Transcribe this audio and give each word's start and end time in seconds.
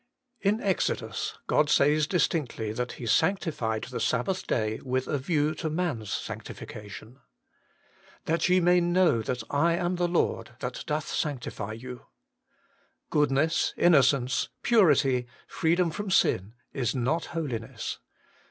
In 0.39 0.59
Exodus, 0.61 1.37
God 1.45 1.69
says 1.69 2.07
distinctly 2.07 2.71
that 2.71 2.93
He 2.93 3.05
sanctified 3.05 3.83
the 3.83 3.99
Sabbath 3.99 4.47
day, 4.47 4.79
with 4.83 5.07
a 5.07 5.19
view 5.19 5.53
to 5.53 5.69
man's 5.69 6.11
Sanctification.' 6.11 7.19
That 8.25 8.49
ye 8.49 8.59
may 8.59 8.81
know 8.81 9.21
that 9.21 9.43
I 9.51 9.73
am 9.75 9.97
the 9.97 10.07
Lord 10.07 10.55
that 10.57 10.83
doth 10.87 11.07
sanctify 11.07 11.73
you' 11.73 12.07
Goodness, 13.11 13.75
innocence, 13.77 14.49
purity, 14.63 15.27
freedom 15.45 15.91
from 15.91 16.09
sin, 16.09 16.55
is 16.73 16.95
not 16.95 17.25
Holiness. 17.37 17.99